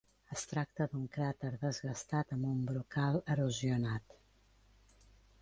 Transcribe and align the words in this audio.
Es 0.35 0.43
tracta 0.51 0.87
d'un 0.93 1.03
cràter 1.17 1.51
desgastat 1.65 2.33
amb 2.37 2.49
un 2.53 2.65
brocal 2.71 3.21
erosionat. 3.35 4.19